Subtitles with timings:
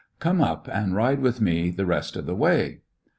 [0.17, 2.81] Come up and ride with me the rest of the way."